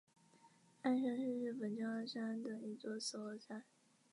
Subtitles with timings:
[0.81, 3.63] 爱鹰山是日本静冈县的一座死火山。